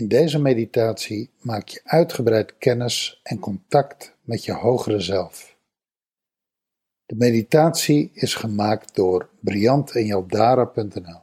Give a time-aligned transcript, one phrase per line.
[0.00, 5.56] In deze meditatie maak je uitgebreid kennis en contact met je hogere zelf.
[7.06, 11.22] De meditatie is gemaakt door briantenjaldara.nl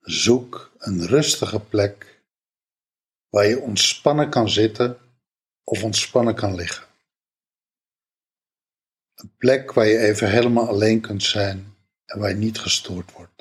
[0.00, 2.22] Zoek een rustige plek
[3.28, 4.98] waar je ontspannen kan zitten
[5.64, 6.86] of ontspannen kan liggen.
[9.14, 13.31] Een plek waar je even helemaal alleen kunt zijn en waar je niet gestoord wordt.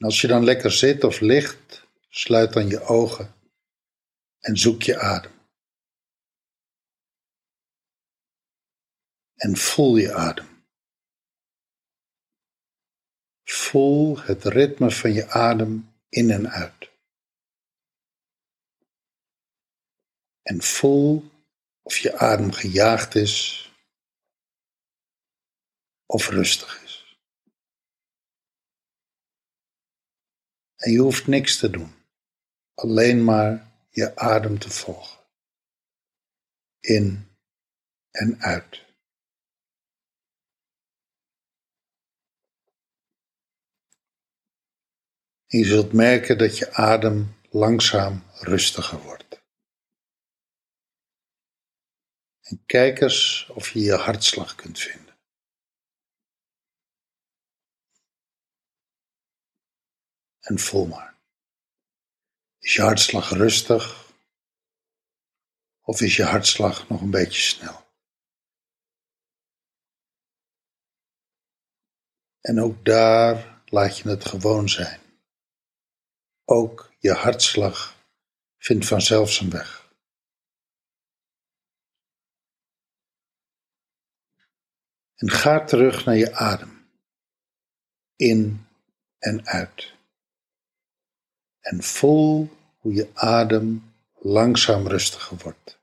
[0.00, 3.34] Als je dan lekker zit of ligt, sluit dan je ogen
[4.38, 5.32] en zoek je adem.
[9.34, 10.64] En voel je adem.
[13.44, 16.90] Voel het ritme van je adem in en uit.
[20.42, 21.30] En voel
[21.82, 23.64] of je adem gejaagd is
[26.06, 26.89] of rustig is.
[30.80, 31.94] En je hoeft niks te doen,
[32.74, 35.18] alleen maar je adem te volgen.
[36.80, 37.28] In
[38.10, 38.84] en uit.
[45.46, 49.42] Je zult merken dat je adem langzaam rustiger wordt.
[52.40, 55.09] En kijk eens of je je hartslag kunt vinden.
[60.50, 60.98] En voel.
[62.58, 64.12] Is je hartslag rustig?
[65.80, 67.86] Of is je hartslag nog een beetje snel?
[72.40, 75.00] En ook daar laat je het gewoon zijn.
[76.44, 78.06] Ook je hartslag
[78.58, 79.92] vindt vanzelf zijn weg.
[85.14, 86.90] En ga terug naar je adem.
[88.16, 88.66] In
[89.18, 89.98] en uit.
[91.70, 92.48] En voel
[92.78, 95.78] hoe je adem langzaam rustiger wordt.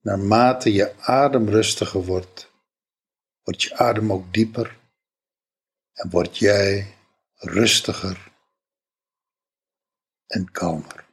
[0.00, 2.52] Naarmate je adem rustiger wordt,
[3.42, 4.78] wordt je adem ook dieper
[5.92, 6.94] en word jij
[7.34, 8.32] rustiger
[10.26, 11.08] en kalmer.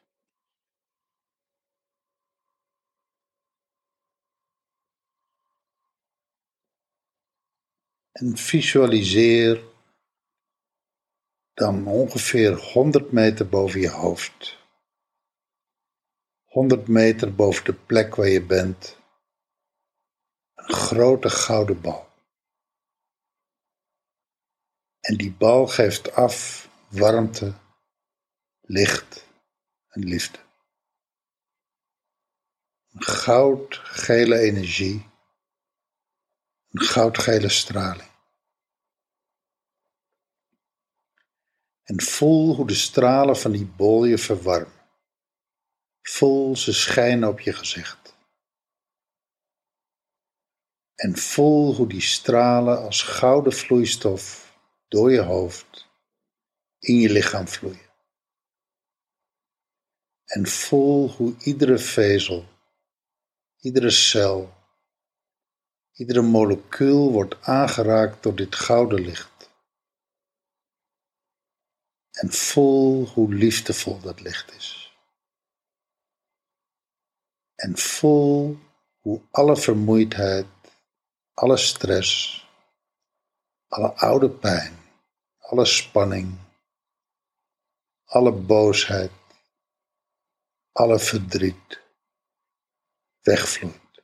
[8.11, 9.72] En visualiseer
[11.63, 14.57] dan ongeveer 100 meter boven je hoofd.
[16.43, 18.97] 100 meter boven de plek waar je bent.
[20.53, 22.09] Een grote gouden bal.
[24.99, 27.53] En die bal geeft af warmte
[28.61, 29.27] licht
[29.87, 30.39] en liefde.
[32.91, 35.09] Een goudgele energie,
[36.69, 38.12] een goudgele straling.
[41.93, 44.81] En voel hoe de stralen van die bol je verwarmen.
[46.01, 48.15] Voel ze schijnen op je gezicht.
[50.95, 54.53] En voel hoe die stralen als gouden vloeistof
[54.87, 55.87] door je hoofd
[56.79, 57.91] in je lichaam vloeien
[60.33, 62.45] en voel hoe iedere vezel,
[63.59, 64.53] iedere cel,
[65.91, 69.32] iedere molecuul wordt aangeraakt door dit gouden licht.
[72.13, 74.97] En voel hoe liefdevol dat licht is.
[77.55, 78.59] En voel
[78.99, 80.45] hoe alle vermoeidheid,
[81.33, 82.41] alle stress,
[83.67, 84.77] alle oude pijn,
[85.37, 86.37] alle spanning,
[88.05, 89.11] alle boosheid,
[90.71, 91.81] alle verdriet
[93.21, 94.03] wegvloeit.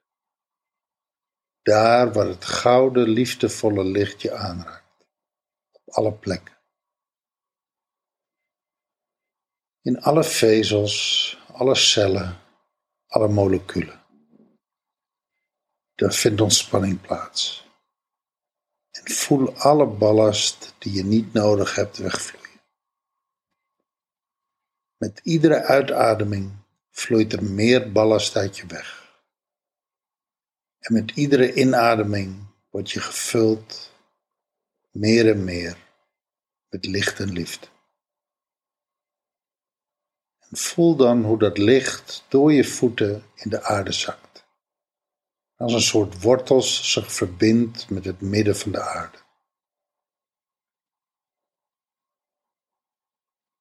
[1.62, 5.06] Daar waar het gouden, liefdevolle licht je aanraakt,
[5.72, 6.59] op alle plekken.
[9.82, 12.38] In alle vezels, alle cellen,
[13.08, 14.00] alle moleculen.
[15.96, 17.68] Daar vindt ontspanning plaats.
[18.92, 22.62] En voel alle ballast die je niet nodig hebt wegvloeien.
[24.98, 26.52] Met iedere uitademing
[26.92, 29.14] vloeit er meer ballast uit je weg.
[30.80, 33.92] En met iedere inademing word je gevuld
[34.92, 35.78] meer en meer
[36.70, 37.68] met licht en liefde.
[40.52, 44.48] Voel dan hoe dat licht door je voeten in de aarde zakt.
[45.56, 49.18] Als een soort wortels zich verbindt met het midden van de aarde.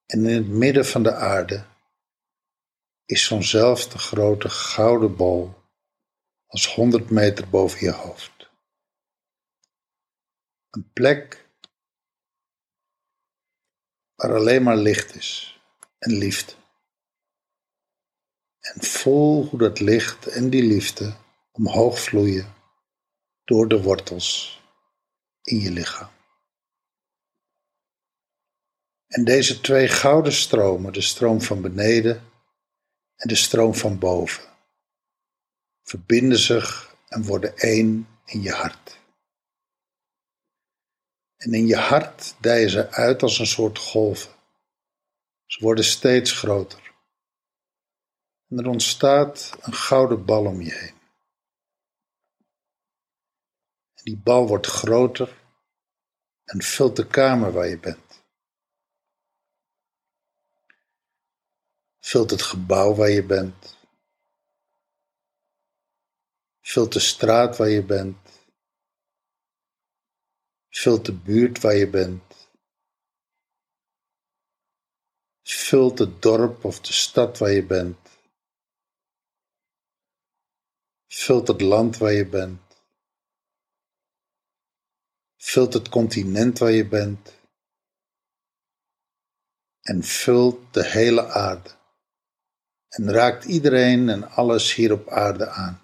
[0.06, 1.67] En in het midden van de aarde
[3.05, 5.55] is zo'nzelfde grote gouden bol
[6.46, 8.50] als 100 meter boven je hoofd.
[10.70, 11.49] Een plek
[14.14, 15.61] waar alleen maar licht is
[15.99, 16.52] en liefde.
[18.75, 21.17] En voel hoe dat licht en die liefde
[21.50, 22.55] omhoog vloeien
[23.44, 24.62] door de wortels
[25.43, 26.11] in je lichaam.
[29.06, 32.31] En deze twee gouden stromen, de stroom van beneden
[33.17, 34.44] en de stroom van boven,
[35.82, 38.99] verbinden zich en worden één in je hart.
[41.37, 44.32] En in je hart dijen ze uit als een soort golven.
[45.47, 46.88] Ze worden steeds groter.
[48.49, 50.97] En er ontstaat een gouden bal om je heen.
[53.95, 55.43] En die bal wordt groter
[56.45, 58.23] en vult de kamer waar je bent.
[61.99, 63.79] Vult het gebouw waar je bent.
[66.61, 68.17] Vult de straat waar je bent.
[70.69, 72.50] Vult de buurt waar je bent.
[75.43, 78.07] Vult het dorp of de stad waar je bent.
[81.08, 82.60] Vult het land waar je bent.
[85.37, 87.40] Vult het continent waar je bent.
[89.81, 91.76] En vult de hele aarde
[92.88, 95.81] en raakt iedereen en alles hier op aarde aan.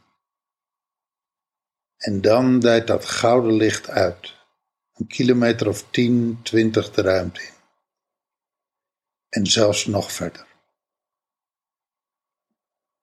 [1.97, 4.35] En dan dijt dat gouden licht uit,
[4.93, 7.53] een kilometer of tien, twintig de ruimte in.
[9.29, 10.47] En zelfs nog verder.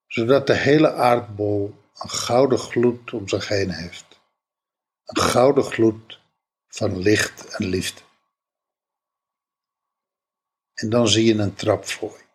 [0.07, 4.19] Zodat de hele aardbol een gouden gloed om zich heen heeft.
[5.05, 6.19] Een gouden gloed
[6.67, 8.01] van licht en liefde.
[10.73, 12.25] En dan zie je een trap voor je.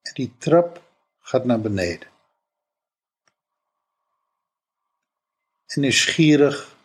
[0.00, 0.82] En die trap
[1.18, 2.08] gaat naar beneden.
[5.66, 6.76] En nieuwsgierig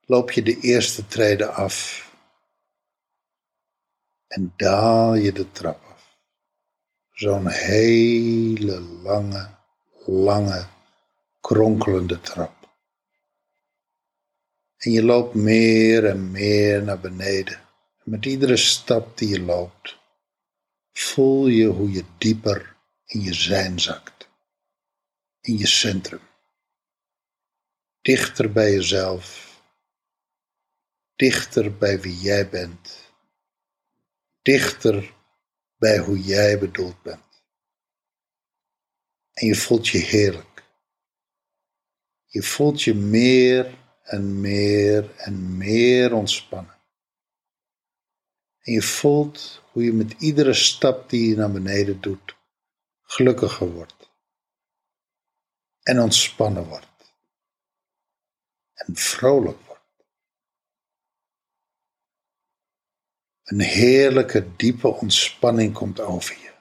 [0.00, 2.08] loop je de eerste trede af.
[4.26, 6.18] En daal je de trap af.
[7.10, 9.59] Zo'n hele lange,
[10.06, 10.66] lange,
[11.40, 12.60] kronkelende trap.
[14.76, 17.60] En je loopt meer en meer naar beneden.
[18.04, 19.98] En met iedere stap die je loopt,
[20.92, 24.28] voel je hoe je dieper in je zijn zakt,
[25.40, 26.20] in je centrum,
[28.02, 29.50] dichter bij jezelf,
[31.16, 33.12] dichter bij wie jij bent,
[34.42, 35.14] dichter
[35.76, 37.29] bij hoe jij bedoeld bent.
[39.40, 40.64] En je voelt je heerlijk.
[42.24, 46.78] Je voelt je meer en meer en meer ontspannen.
[48.60, 52.36] En je voelt hoe je met iedere stap die je naar beneden doet,
[53.02, 54.10] gelukkiger wordt.
[55.82, 57.14] En ontspannen wordt.
[58.72, 60.04] En vrolijk wordt.
[63.42, 66.52] Een heerlijke, diepe ontspanning komt over je.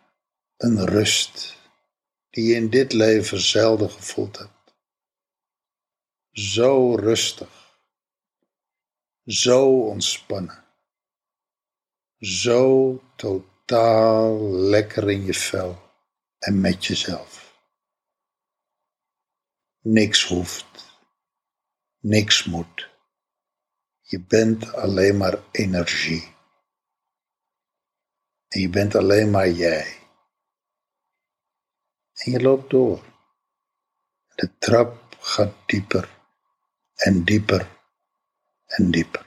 [0.58, 1.59] Een rust
[2.30, 4.76] die je in dit leven zelden gevoeld hebt.
[6.32, 7.78] Zo rustig.
[9.26, 10.68] Zo ontspannen
[12.20, 15.82] zo totaal lekker in je vel
[16.40, 17.58] en met jezelf.
[19.82, 20.66] Niks hoeft,
[22.00, 22.90] niks moet.
[24.02, 26.36] Je bent alleen maar energie.
[28.48, 29.99] En je bent alleen maar jij.
[32.20, 33.04] En je loopt door.
[34.36, 36.10] De trap gaat dieper
[36.96, 37.68] en dieper
[38.66, 39.26] en dieper.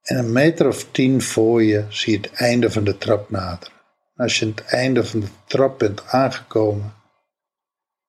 [0.00, 3.74] En een meter of tien voor je zie je het einde van de trap naderen.
[4.16, 6.94] als je aan het einde van de trap bent aangekomen,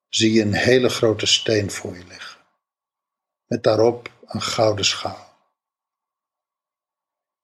[0.08, 2.40] zie je een hele grote steen voor je liggen.
[3.46, 5.30] Met daarop een gouden schaal.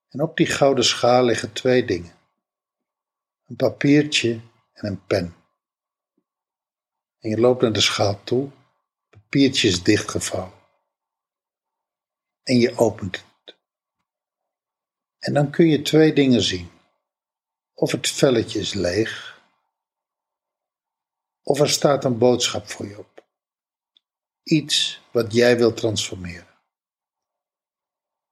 [0.09, 2.18] En op die gouden schaal liggen twee dingen:
[3.49, 4.41] een papiertje
[4.73, 5.37] en een pen.
[7.19, 8.51] En je loopt naar de schaal toe,
[9.11, 10.59] het papiertje is dichtgevouwen.
[12.43, 13.57] En je opent het.
[15.19, 16.71] En dan kun je twee dingen zien.
[17.75, 19.43] Of het velletje is leeg,
[21.43, 23.27] of er staat een boodschap voor je op.
[24.43, 26.59] Iets wat jij wilt transformeren.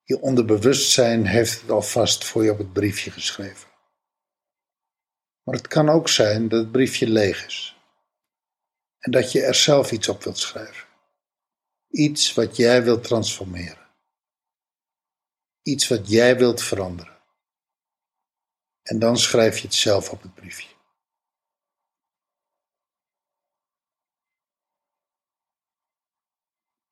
[0.03, 3.66] Je onderbewustzijn heeft het alvast voor je op het briefje geschreven.
[5.47, 7.77] Maar het kan ook zijn dat het briefje leeg is.
[8.99, 10.89] En dat je er zelf iets op wilt schrijven.
[11.89, 13.91] Iets wat jij wilt transformeren.
[15.63, 17.19] Iets wat jij wilt veranderen.
[18.83, 20.75] En dan schrijf je het zelf op het briefje.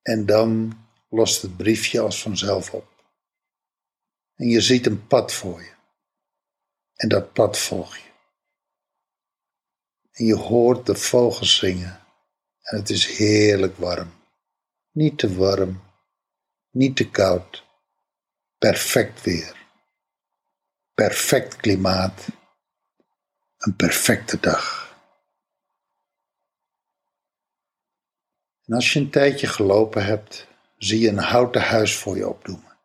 [0.02, 3.04] En dan lost het briefje als vanzelf op.
[4.34, 5.74] En je ziet een pad voor je.
[6.94, 8.03] En dat pad volg je.
[10.14, 12.00] En je hoort de vogels zingen.
[12.60, 14.12] En het is heerlijk warm.
[14.90, 15.82] Niet te warm,
[16.70, 17.64] niet te koud.
[18.58, 19.56] Perfect weer.
[20.94, 22.26] Perfect klimaat.
[23.58, 24.82] Een perfecte dag.
[28.64, 32.78] En als je een tijdje gelopen hebt, zie je een houten huis voor je opdoemen.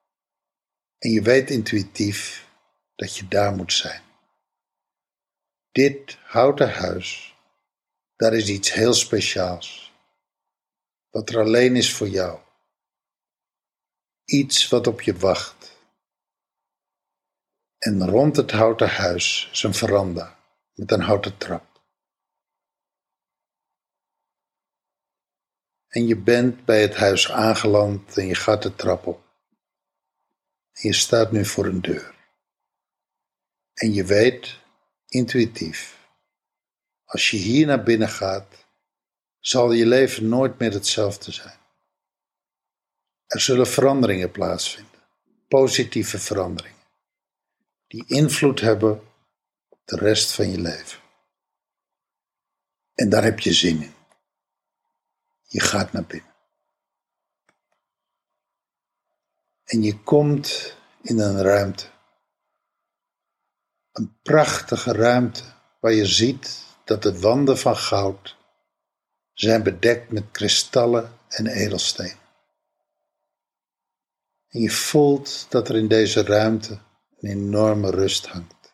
[0.97, 2.47] En je weet intuïtief
[2.95, 4.08] dat je daar moet zijn.
[5.71, 7.35] Dit houten huis,
[8.15, 9.93] daar is iets heel speciaals.
[11.09, 12.39] Wat er alleen is voor jou.
[14.25, 15.77] Iets wat op je wacht.
[17.77, 20.39] En rond het houten huis is een veranda
[20.73, 21.81] met een houten trap.
[25.87, 29.23] En je bent bij het huis aangeland en je gaat de trap op.
[30.71, 32.15] En je staat nu voor een deur.
[33.73, 34.58] En je weet
[35.09, 35.97] intuïtief,
[37.03, 38.65] als je hier naar binnen gaat,
[39.39, 41.59] zal je leven nooit meer hetzelfde zijn.
[43.25, 45.01] Er zullen veranderingen plaatsvinden,
[45.47, 46.87] positieve veranderingen,
[47.87, 49.01] die invloed hebben
[49.69, 50.99] op de rest van je leven.
[52.93, 53.93] En daar heb je zin in.
[55.41, 56.35] Je gaat naar binnen.
[59.63, 61.89] En je komt in een ruimte.
[63.91, 65.43] Een prachtige ruimte
[65.79, 68.37] waar je ziet dat de wanden van goud
[69.33, 72.17] zijn bedekt met kristallen en edelsteen.
[74.47, 76.79] En je voelt dat er in deze ruimte
[77.19, 78.73] een enorme rust hangt.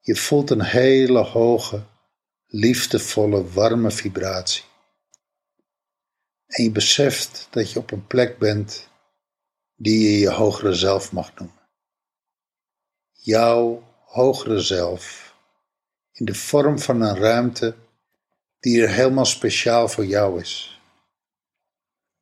[0.00, 1.82] Je voelt een hele hoge,
[2.46, 4.64] liefdevolle, warme vibratie.
[6.46, 8.88] En je beseft dat je op een plek bent
[9.76, 11.59] die je je hogere zelf mag noemen.
[13.22, 15.34] Jouw hogere zelf
[16.12, 17.76] in de vorm van een ruimte
[18.58, 20.80] die er helemaal speciaal voor jou is.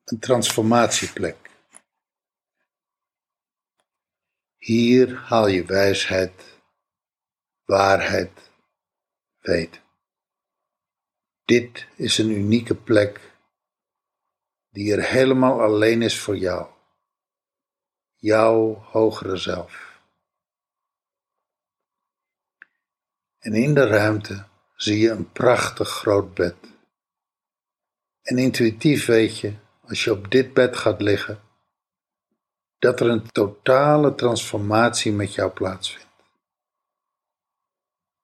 [0.04, 1.50] Een transformatieplek.
[4.56, 6.32] Hier haal je wijsheid,
[7.64, 8.50] waarheid,
[9.40, 9.80] weet.
[11.44, 13.20] Dit is een unieke plek
[14.70, 16.70] die er helemaal alleen is voor jou,
[18.16, 19.87] jouw hogere zelf.
[23.38, 26.56] En in de ruimte zie je een prachtig groot bed.
[28.22, 31.40] En intuïtief weet je, als je op dit bed gaat liggen,
[32.78, 36.06] dat er een totale transformatie met jou plaatsvindt.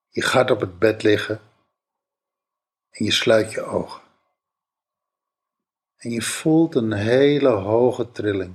[0.09, 1.41] Je gaat op het bed liggen
[2.91, 4.03] en je sluit je ogen.
[5.97, 8.55] En je voelt een hele hoge trilling,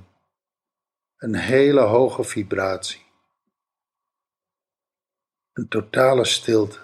[1.16, 3.04] een hele hoge vibratie,
[5.60, 6.78] een totale stilte.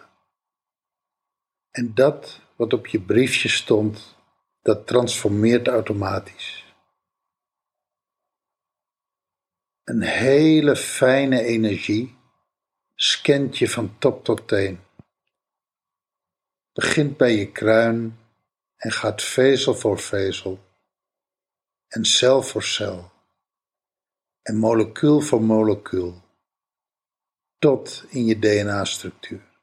[1.71, 4.17] En dat wat op je briefje stond,
[4.63, 6.75] dat transformeert automatisch.
[9.85, 12.17] Een hele fijne energie
[12.95, 14.81] scant je van top tot teen.
[16.73, 18.19] Begint bij je kruin
[18.77, 20.65] en gaat vezel voor vezel
[21.89, 23.13] en cel voor cel
[24.43, 26.26] en molecuul voor molecuul
[27.59, 29.55] tot in je DNA-structuur.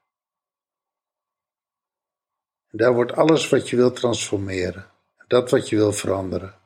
[2.70, 4.90] Daar wordt alles wat je wil transformeren,
[5.26, 6.60] dat wat je wil veranderen,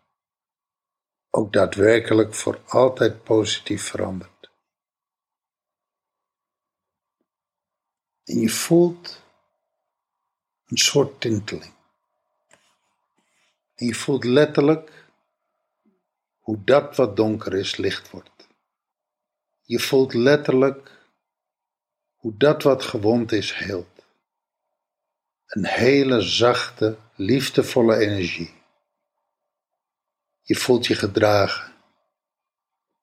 [1.31, 4.51] ook daadwerkelijk voor altijd positief veranderd.
[8.25, 9.23] En je voelt
[10.67, 11.75] een soort tinteling.
[13.75, 15.07] En je voelt letterlijk
[16.39, 18.49] hoe dat wat donker is licht wordt.
[19.63, 20.98] Je voelt letterlijk
[22.19, 24.07] hoe dat wat gewond is heelt.
[25.47, 28.55] Een hele zachte, liefdevolle energie.
[30.43, 31.73] Je voelt je gedragen.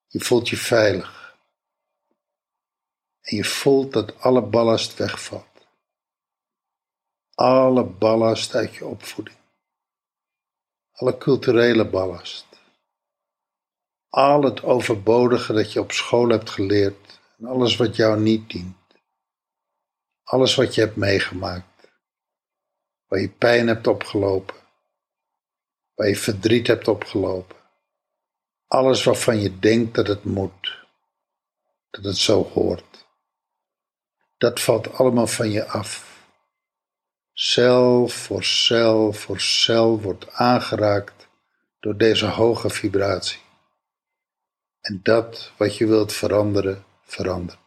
[0.07, 1.37] Je voelt je veilig.
[3.21, 5.67] En je voelt dat alle ballast wegvalt.
[7.33, 9.37] Alle ballast uit je opvoeding.
[10.91, 12.45] Alle culturele ballast.
[14.09, 18.84] Al het overbodige dat je op school hebt geleerd en alles wat jou niet dient.
[20.25, 21.91] Alles wat je hebt meegemaakt.
[23.07, 24.55] Waar je pijn hebt opgelopen.
[25.93, 27.57] Waar je verdriet hebt opgelopen.
[28.67, 30.85] Alles waarvan je denkt dat het moet.
[31.89, 33.05] Dat het zo hoort.
[34.37, 36.23] Dat valt allemaal van je af.
[37.33, 41.27] Cel voor cel voor cel wordt aangeraakt
[41.79, 43.39] door deze hoge vibratie.
[44.81, 47.64] En dat wat je wilt veranderen, verandert.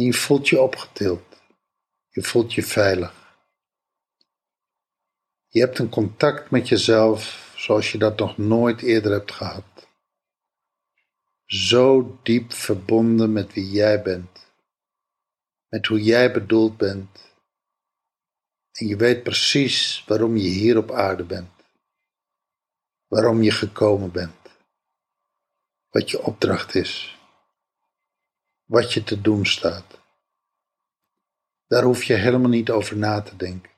[0.00, 1.42] En je voelt je opgetild.
[2.08, 3.36] Je voelt je veilig.
[5.46, 9.88] Je hebt een contact met jezelf zoals je dat nog nooit eerder hebt gehad.
[11.44, 14.52] Zo diep verbonden met wie jij bent,
[15.68, 17.34] met hoe jij bedoeld bent.
[18.72, 21.52] En je weet precies waarom je hier op aarde bent,
[23.06, 24.48] waarom je gekomen bent,
[25.90, 27.19] wat je opdracht is
[28.70, 29.98] wat je te doen staat.
[31.66, 33.70] Daar hoef je helemaal niet over na te denken.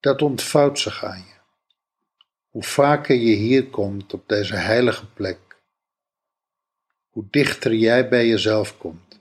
[0.00, 1.38] Dat ontvouwt zich aan je.
[2.48, 5.62] Hoe vaker je hier komt op deze heilige plek,
[7.08, 9.20] hoe dichter jij bij jezelf komt,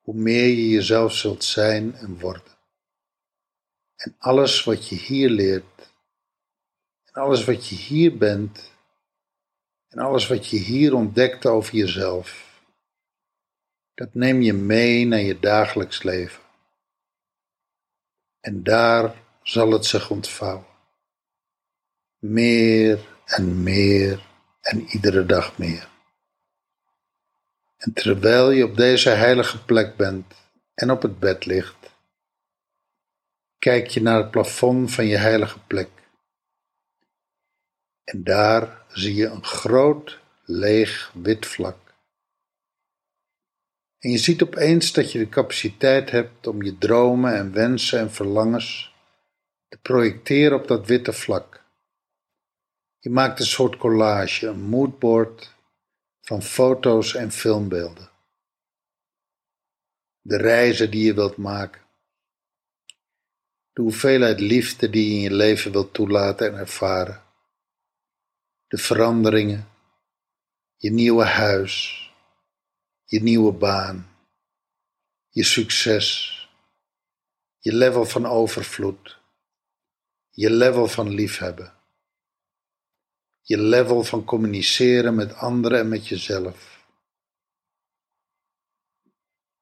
[0.00, 2.56] hoe meer je jezelf zult zijn en worden.
[3.96, 5.92] En alles wat je hier leert,
[7.04, 8.72] en alles wat je hier bent,
[9.88, 12.47] en alles wat je hier ontdekt over jezelf,
[13.98, 16.42] dat neem je mee naar je dagelijks leven.
[18.40, 20.66] En daar zal het zich ontvouwen.
[22.18, 24.26] Meer en meer
[24.60, 25.88] en iedere dag meer.
[27.76, 30.34] En terwijl je op deze heilige plek bent
[30.74, 31.90] en op het bed ligt,
[33.58, 35.90] kijk je naar het plafond van je heilige plek.
[38.04, 41.87] En daar zie je een groot, leeg wit vlak.
[43.98, 48.12] En je ziet opeens dat je de capaciteit hebt om je dromen en wensen en
[48.12, 48.94] verlangens
[49.68, 51.64] te projecteren op dat witte vlak.
[52.98, 55.54] Je maakt een soort collage, een moodboard
[56.20, 58.10] van foto's en filmbeelden.
[60.20, 61.82] De reizen die je wilt maken.
[63.72, 67.22] De hoeveelheid liefde die je in je leven wilt toelaten en ervaren.
[68.66, 69.68] De veranderingen.
[70.76, 72.07] Je nieuwe huis
[73.10, 74.16] je nieuwe baan,
[75.28, 76.32] je succes,
[77.58, 79.18] je level van overvloed,
[80.30, 81.74] je level van liefhebben,
[83.40, 86.86] je level van communiceren met anderen en met jezelf,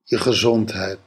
[0.03, 1.01] je gezondheid.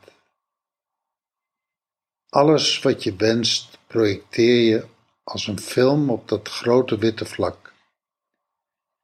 [2.29, 4.87] Alles wat je wenst projecteer je
[5.23, 7.73] als een film op dat grote witte vlak.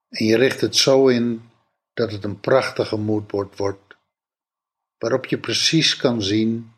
[0.09, 1.49] En je richt het zo in
[1.95, 3.95] dat het een prachtige moodboard wordt,
[4.97, 6.73] waarop je precies kan zien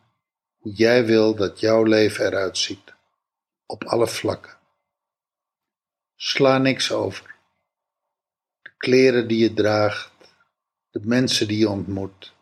[0.57, 2.93] hoe jij wil dat jouw leven eruit ziet,
[3.65, 4.57] op alle vlakken.
[6.15, 7.35] Sla niks over.
[8.61, 10.11] De kleren die je draagt,
[10.89, 12.33] de mensen die je ontmoet,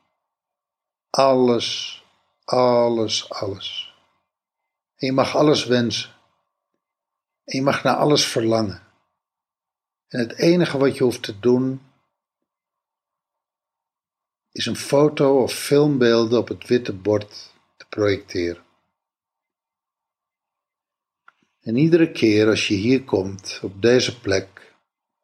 [1.09, 2.03] alles,
[2.43, 3.93] alles, alles.
[4.95, 6.13] En je mag alles wensen.
[7.43, 8.83] En je mag naar alles verlangen.
[10.07, 11.81] En het enige wat je hoeft te doen
[14.55, 18.63] is een foto of filmbeelden op het witte bord te projecteren.
[21.61, 24.75] En iedere keer als je hier komt, op deze plek,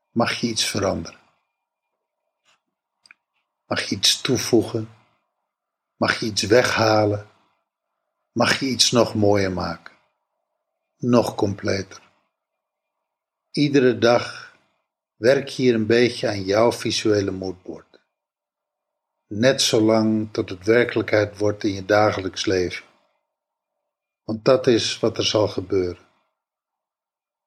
[0.10, 1.20] mag je iets veranderen.
[3.66, 4.90] Mag je iets toevoegen,
[5.96, 7.30] mag je iets weghalen,
[8.32, 9.96] mag je iets nog mooier maken,
[10.98, 12.02] nog completer.
[13.52, 14.56] Iedere dag
[15.16, 17.91] werk hier een beetje aan jouw visuele moodboard
[19.34, 22.86] net zolang tot het werkelijkheid wordt in je dagelijks leven.
[24.24, 26.06] Want dat is wat er zal gebeuren.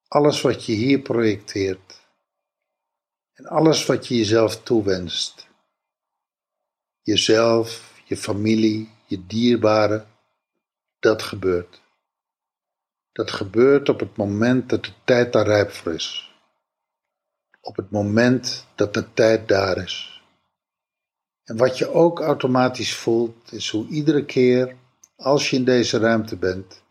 [0.09, 2.01] Alles wat je hier projecteert
[3.33, 5.49] en alles wat je jezelf toewenst,
[7.03, 10.07] jezelf, je familie, je dierbaren,
[10.99, 11.83] dat gebeurt.
[13.13, 16.35] Dat gebeurt op het moment dat de tijd daar rijp voor is.
[17.61, 20.14] Op het moment dat de tijd daar is.
[21.45, 24.77] En wat je ook automatisch voelt, is hoe iedere keer
[25.17, 26.83] als je in deze ruimte bent,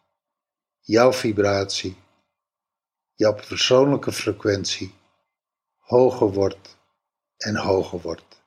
[0.79, 1.97] jouw vibratie,
[3.13, 4.93] jouw persoonlijke frequentie
[5.77, 6.77] hoger wordt
[7.37, 8.41] en hoger wordt.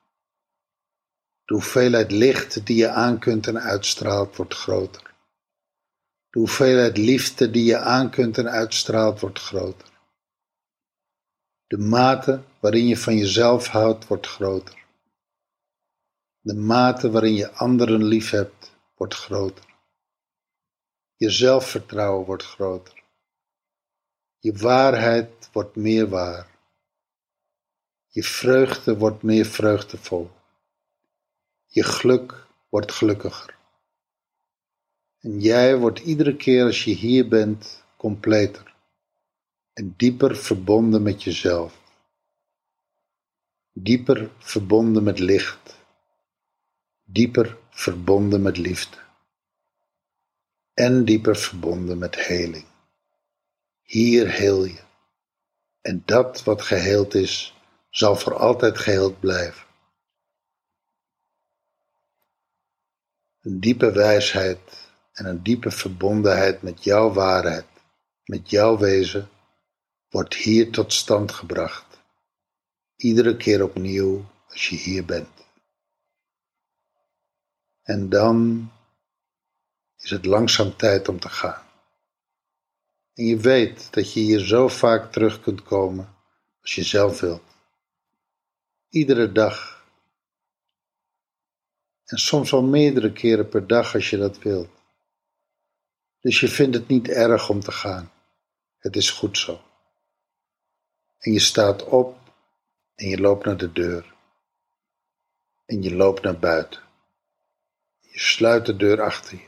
[1.45, 5.13] De hoeveelheid licht die je aan kunt en uitstraalt wordt groter.
[6.29, 9.89] De hoeveelheid liefde die je aan kunt en uitstraalt wordt groter.
[11.67, 14.86] De mate waarin je van jezelf houdt wordt groter.
[16.47, 19.65] De mate waarin je anderen lief hebt wordt groter.
[21.15, 23.03] Je zelfvertrouwen wordt groter.
[24.39, 26.59] Je waarheid wordt meer waar.
[28.07, 30.31] Je vreugde wordt meer vreugdevol.
[31.65, 33.57] Je geluk wordt gelukkiger.
[35.19, 38.75] En jij wordt iedere keer als je hier bent completer
[39.73, 41.81] en dieper verbonden met jezelf.
[43.73, 45.76] Dieper verbonden met licht.
[47.09, 48.97] Dieper verbonden met liefde.
[50.73, 52.65] En dieper verbonden met heling.
[53.81, 54.79] Hier heel je.
[55.81, 57.55] En dat wat geheeld is,
[57.89, 59.67] zal voor altijd geheeld blijven.
[63.41, 67.67] Een diepe wijsheid en een diepe verbondenheid met jouw waarheid,
[68.23, 69.29] met jouw wezen,
[70.09, 72.01] wordt hier tot stand gebracht.
[72.95, 75.46] Iedere keer opnieuw als je hier bent.
[77.87, 78.71] En dan
[79.97, 81.65] is het langzaam tijd om te gaan.
[83.13, 86.15] En je weet dat je hier zo vaak terug kunt komen
[86.61, 87.43] als je zelf wilt.
[88.89, 89.85] Iedere dag.
[92.03, 94.69] En soms wel meerdere keren per dag als je dat wilt.
[96.19, 98.11] Dus je vindt het niet erg om te gaan.
[98.77, 99.61] Het is goed zo.
[101.17, 102.17] En je staat op
[102.95, 104.15] en je loopt naar de deur.
[105.65, 106.86] En je loopt naar buiten.
[108.11, 109.47] Je sluit de deur achter je.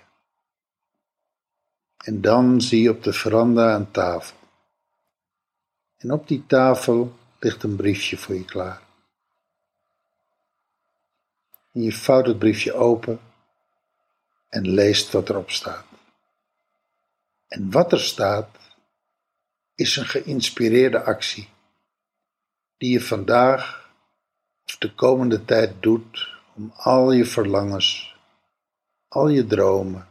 [1.98, 4.38] En dan zie je op de veranda een tafel.
[5.98, 8.82] En op die tafel ligt een briefje voor je klaar.
[11.72, 13.20] En je vouwt het briefje open
[14.50, 15.86] en leest wat erop staat.
[17.48, 18.58] En wat er staat
[19.76, 21.50] is een geïnspireerde actie
[22.78, 23.90] die je vandaag
[24.66, 28.09] of de komende tijd doet om al je verlangens,
[29.10, 30.08] al je dromen,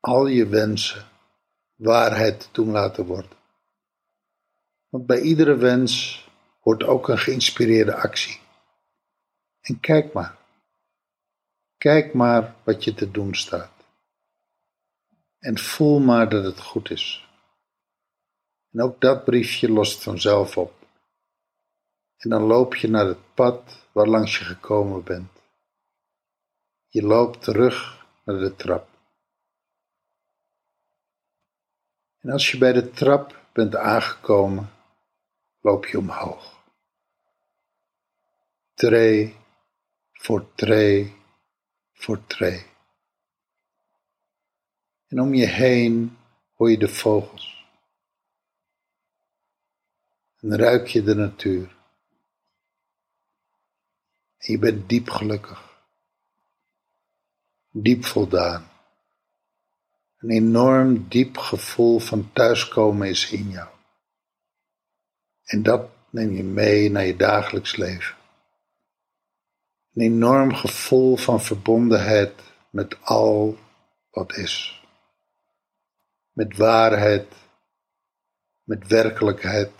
[0.00, 1.08] al je wensen
[1.74, 3.36] waarheid te doen laten worden.
[4.88, 6.24] Want bij iedere wens
[6.60, 8.40] hoort ook een geïnspireerde actie.
[9.60, 10.38] En kijk maar.
[11.76, 13.72] Kijk maar wat je te doen staat.
[15.38, 17.28] En voel maar dat het goed is.
[18.72, 20.74] En ook dat briefje lost vanzelf op.
[22.16, 25.41] En dan loop je naar het pad waar langs je gekomen bent.
[26.92, 28.88] Je loopt terug naar de trap.
[32.18, 34.70] En als je bij de trap bent aangekomen,
[35.60, 36.64] loop je omhoog.
[38.74, 39.36] Tree
[40.12, 41.16] voor tree
[41.92, 42.66] voor tree.
[45.06, 46.18] En om je heen
[46.54, 47.66] hoor je de vogels.
[50.40, 51.76] En ruik je de natuur.
[54.36, 55.71] En je bent diep gelukkig.
[57.74, 58.70] Diep voldaan.
[60.18, 63.68] Een enorm diep gevoel van thuiskomen is in jou.
[65.44, 68.16] En dat neem je mee naar je dagelijks leven.
[69.94, 72.32] Een enorm gevoel van verbondenheid
[72.70, 73.58] met al
[74.10, 74.84] wat is.
[76.32, 77.26] Met waarheid,
[78.62, 79.72] met werkelijkheid,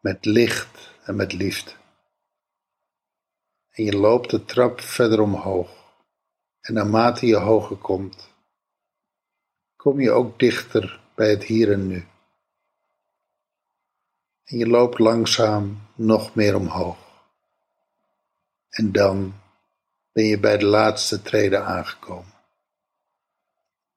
[0.00, 1.70] met licht en met liefde.
[3.70, 5.79] En je loopt de trap verder omhoog.
[6.60, 8.28] En naarmate je hoger komt,
[9.76, 12.06] kom je ook dichter bij het hier en nu.
[14.44, 16.98] En je loopt langzaam nog meer omhoog.
[18.68, 19.34] En dan
[20.12, 22.34] ben je bij de laatste treden aangekomen.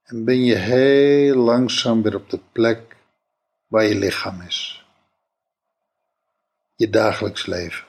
[0.03, 2.95] En ben je heel langzaam weer op de plek
[3.67, 4.85] waar je lichaam is.
[6.75, 7.87] Je dagelijks leven.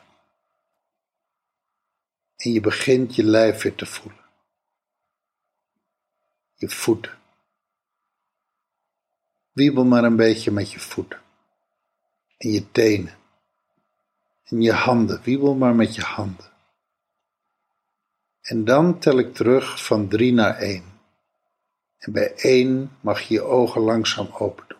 [2.37, 4.24] En je begint je lijf weer te voelen.
[6.55, 7.23] Je voeten
[9.55, 11.21] Wiebel maar een beetje met je voeten.
[12.37, 13.15] En je tenen.
[14.45, 15.23] En je handen.
[15.23, 16.53] Wiebel maar met je handen.
[18.41, 20.85] En dan tel ik terug van drie naar één.
[21.99, 24.79] En bij één mag je je ogen langzaam open doen.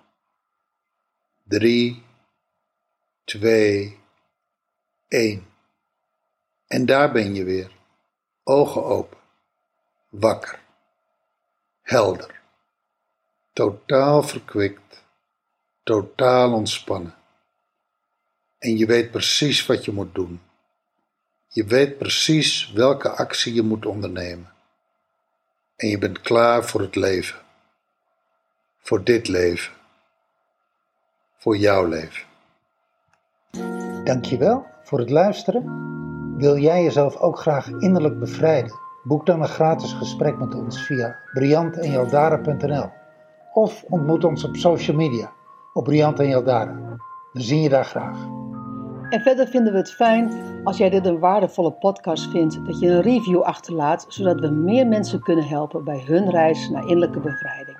[1.45, 2.03] Drie,
[3.25, 3.99] twee,
[5.09, 5.47] één.
[6.67, 7.71] En daar ben je weer.
[8.43, 9.19] Ogen open.
[10.09, 10.64] Wakker.
[11.85, 12.43] Helder
[13.55, 15.05] totaal verkwikt,
[15.83, 17.15] totaal ontspannen.
[18.59, 20.41] En je weet precies wat je moet doen.
[21.49, 24.53] Je weet precies welke actie je moet ondernemen.
[25.77, 27.39] En je bent klaar voor het leven.
[28.79, 29.73] Voor dit leven.
[31.37, 32.27] Voor jouw leven.
[34.05, 35.83] Dankjewel voor het luisteren.
[36.37, 38.84] Wil jij jezelf ook graag innerlijk bevrijden?
[39.05, 42.91] Boek dan een gratis gesprek met ons via briantenjaldara.nl
[43.53, 45.33] of ontmoet ons op social media
[45.73, 46.97] op Briant en.
[47.33, 48.27] We zien je daar graag.
[49.09, 50.31] En verder vinden we het fijn
[50.65, 54.87] als jij dit een waardevolle podcast vindt, dat je een review achterlaat, zodat we meer
[54.87, 57.74] mensen kunnen helpen bij hun reis naar innerlijke bevrijding.